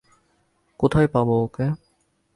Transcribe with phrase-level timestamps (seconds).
[0.79, 1.65] কোথায় পাব ওকে?